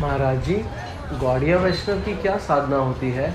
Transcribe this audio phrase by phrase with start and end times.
[0.00, 0.54] महाराज जी,
[1.20, 3.28] गौड़िया वैष्णव की क्या साधना होती है?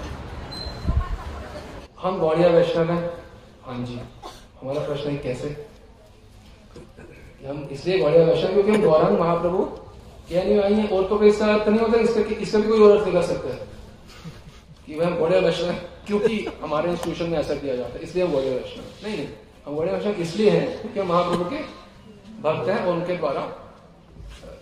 [2.01, 3.09] हम गौड़िया वैष्णव हैं।
[3.63, 3.99] हाँ जी।
[4.61, 5.49] हमारा प्रश्न है कैसे?
[7.47, 9.63] हम इसलिए गौड़िया वैष्णव क्योंकि हम गौरांग महाप्रभु
[10.29, 12.97] के अनुयायी हैं और तो कोई इसका अर्थ नहीं होता, इसका इसका भी कोई और
[12.97, 13.59] अर्थ निकल सकता है।
[14.85, 15.73] कि वह गौड़िया वैष्णव
[16.07, 19.27] क्योंकि हमारे इंस्टीट्यूशन में ऐसा किया जाता है, इसलिए हम गौड़िया वैष्णव नहीं नहीं,
[19.65, 21.61] हम गौड़िया वैष्णव इसलिए हैं क्योंकि महाप्रभु के
[22.41, 23.41] भक्त हैं और उनके द्वारा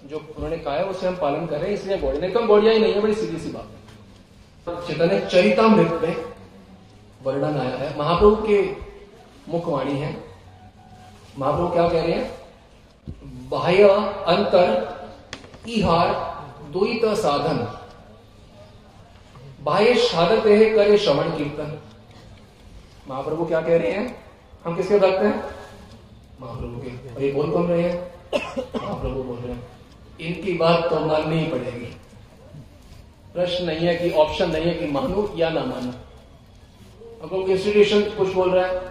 [0.05, 2.79] जो उन्होंने कहा है, उसे हम पालन कर रहे हैं, इसलिए गौड़िया हम गौड़िया ही
[2.79, 3.67] नहीं है, बड़ी सीधी सी बात।
[4.87, 6.25] चैतन्य चरितामृत में
[7.23, 8.75] वर्णन आया है। महाप्रभु के
[9.51, 10.23] मुखवाणी है।
[11.39, 12.31] महाप्रभु क्या कह रहे हैं?
[13.49, 13.83] बाह्य
[14.27, 14.91] अंतर
[15.67, 16.13] इहार
[16.71, 17.77] द्वैत साधन।
[19.63, 21.79] बाह्य साधक है, करे श्रवण कीर्तन।
[23.09, 24.23] महाप्रभु क्या कह रहे हैं?
[24.65, 25.43] हम किसके भक्त हैं?
[26.41, 28.11] महाप्रभु के। और ये बोल कौन रहे हैं?
[28.83, 29.80] महाप्रभु बोल रहे हैं।
[30.21, 31.97] इनकी बात तो माननी ही पड़ेगी।
[33.33, 35.93] प्रश्न नहीं है कि ऑप्शन नहीं है कि मानो या ना मानो।
[37.23, 38.81] अगर इंस्टीट्यूशन कुछ बोल रहा है,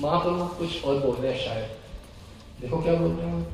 [0.00, 1.68] महाप्रभु कुछ और बोल रहे हैं शायद।
[2.60, 3.46] देखो क्या बोल रहे हैं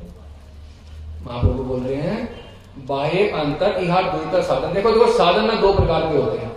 [1.25, 2.45] महाप्रभु बोल रहे हैं,
[2.87, 6.51] बाह्य, अंतर, इहार द्वित साधन। देखो देखो, साधन में दो प्रकार के होते हैं।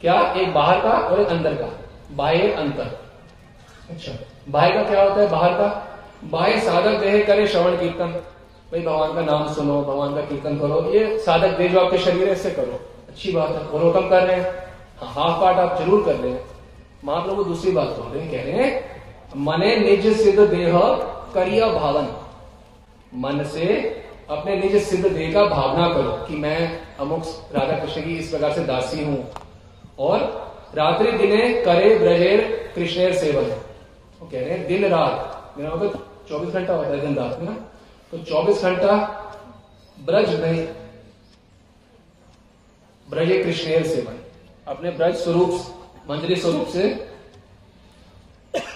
[0.00, 0.32] क्या?
[0.32, 1.68] एक बाहर का और एक अंदर का।
[2.12, 3.06] बाह्य, अंतर।
[3.90, 4.12] अच्छा
[4.48, 5.98] बाह्य का क्या होता है बाहर का?
[6.24, 8.22] बाह्य साधक देह करे श्रवण कीर्तन।
[8.72, 12.28] भाई भगवान का नाम सुनो, भगवान का कीर्तन करो। ये साधक देह जो आपके शरीर
[12.28, 12.78] है करो।
[13.08, 14.64] अच्छी बात है और हुक्म कर रहे हैं।
[15.00, 16.40] हाँ हाफ़ पार्ट आप ज़रूर कर रहे हैं।
[17.04, 18.84] महाप्रभु दूसरी बात बोल रहे हैं, कह रहे हैं,
[19.38, 20.78] मने निज सिद्ध देह
[21.34, 22.08] करिया भावन।
[23.12, 23.66] मन से
[24.30, 26.58] अपने निज सिद्ध देह का भावना करो कि मैं
[27.00, 27.22] अमुक
[27.54, 29.24] राधा कृष्ण की इस प्रकार से दासी हूँ।
[29.98, 30.18] और
[30.74, 32.40] रात्रि दिने करे ब्रजेर
[32.74, 33.44] कृष्णेर सेवन।
[34.22, 37.56] कह रहे हैं, दिन रात। मेरा मतलब चौबीस घंटा होता है दिन रात में ना।
[38.12, 38.96] तो 24 घंटा
[39.98, 40.74] ब्रज में
[43.08, 44.18] ब्रज कृष्णेर सेवन।
[44.66, 45.50] अपने ब्रज स्वरूप,
[46.10, 46.88] मंजरी स्वरूप से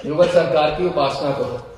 [0.07, 1.70] युगल सरकार की उपासना करो।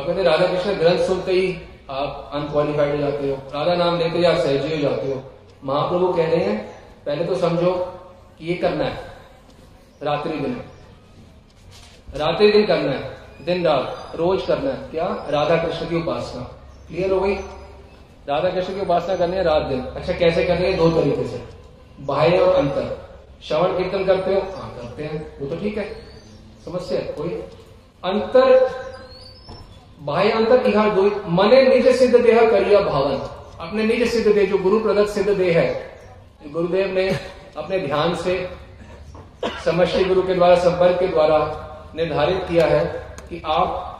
[0.00, 1.58] कहते राधा कृष्ण ग्रंथ सुनते ही
[1.90, 5.22] आप अनक्वालिफाइड हो जाते हो। राधा नाम लेते ही आप सहजी हो जाते हो।
[5.64, 6.58] महाप्रभु कह रहे हैं,
[7.06, 7.72] पहले तो समझो
[8.38, 8.96] कि ये करना है,
[10.02, 10.60] रात्रि दिन।
[12.16, 15.06] रात्रि दिन करना है, दिन रात, रोज करना है। क्या?
[15.30, 16.42] राधा कृष्ण की उपासना।
[16.88, 17.34] क्लियर हो गई?
[18.28, 20.72] राधा कृष्ण की उपासना करनी है रात दिन। अच्छा कैसे करनी है?
[20.72, 21.42] दो तरीके से।
[22.00, 22.96] बाह्य और अंतर।
[23.42, 24.40] श्रवण कीर्तन करते हो?
[24.56, 25.84] हाँ करते हैं। वो तो ठीक है।
[26.64, 27.30] समस्या कोई?
[28.04, 28.54] अंतर
[30.00, 33.16] बाह्य अंतर इहा दो मने निज सिद्ध देह करिया भावन।
[33.60, 35.98] अपने निज सिद्ध देह जो गुरु प्रदत्त सिद्ध देह है,
[36.52, 37.08] गुरुदेव ने
[37.56, 38.50] अपने ध्यान से
[39.64, 41.38] समष्टि गुरु के द्वारा, संपर्क के द्वारा
[41.96, 42.84] निर्धारित किया है
[43.28, 43.92] कि आप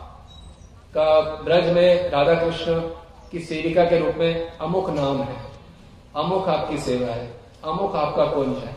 [0.91, 2.81] का ब्रज में राधा कृष्ण
[3.33, 5.37] की सेविका के रूप में अमुख नाम है।
[6.17, 8.77] अमुख आपकी सेवा है। अमुख आपका कुंज है।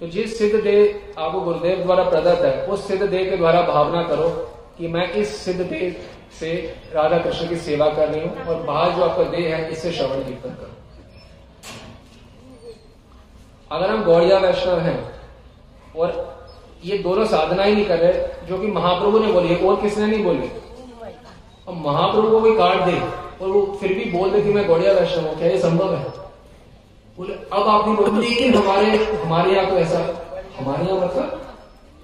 [0.00, 4.02] तो जिस सिद्ध देह आपको गुरुदेव द्वारा प्रदत्त है, उस सिद्ध देह के द्वारा भावना
[4.02, 5.96] करो। कि मैं इस सिद्ध देह
[6.38, 6.52] से
[6.94, 10.22] राधा कृष्ण की सेवा कर रही हूँ और बाहर जो आपका देह है, इससे श्रवण
[10.24, 10.72] कीर्तन करो।
[13.70, 14.98] अगर हम गौड़िया वैष्णव हैं
[15.96, 16.32] और
[16.84, 20.24] ये दोनों साधना ही नहीं कर रहे, जो कि महाप्रभु ने बोली और किसने नहीं
[20.24, 20.50] बोली?
[21.68, 22.98] अब महाप्रभु को कोई काट दे
[23.40, 26.04] और वो फिर भी बोल दे कि मैं गौड़िया वैष्णव हूँ, क्या ये संभव है?
[27.18, 29.98] बोले, अब आप नहीं बोलते हमारे हमारे यहाँ तो ऐसा,
[30.58, 31.40] हमारे यहाँ मतलब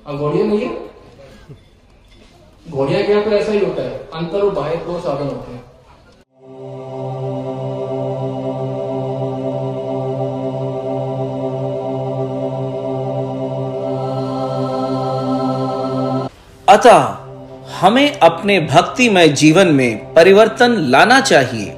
[0.07, 0.90] अब गौड़िया नहीं है।
[2.71, 5.59] घोड़िया यहाँ तो ऐसा ही होता है। अंतर और बाह्य दो साधन होते हैं।
[16.69, 17.17] अतः
[17.81, 21.77] हमें अपने भक्तिमय जीवन में परिवर्तन लाना चाहिए।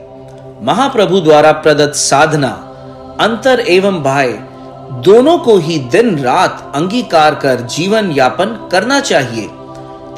[0.62, 2.48] महाप्रभु द्वारा प्रदत्त साधना,
[3.20, 4.32] अंतर एवं बाह्य,
[5.05, 9.49] दोनों को ही दिन रात अंगीकार कर जीवन यापन करना चाहिए।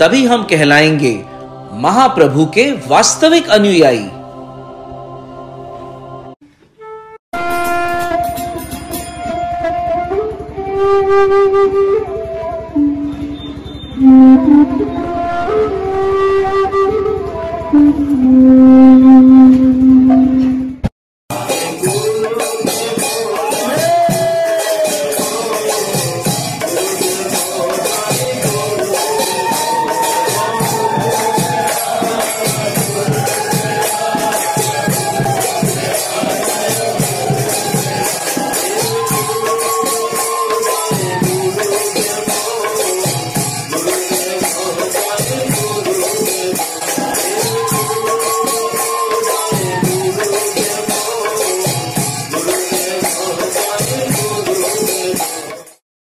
[0.00, 1.14] तभी हम कहलाएँगे
[1.82, 4.10] महाप्रभु के वास्तविक अनुयायी